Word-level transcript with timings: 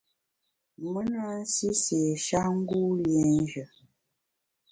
Me 0.91 1.01
na 1.13 1.23
nsi 1.41 1.67
séé-sha 1.83 2.41
ngu 2.57 2.79
liénjù. 3.01 3.63